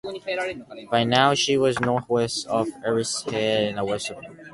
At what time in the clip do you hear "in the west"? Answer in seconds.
3.69-4.09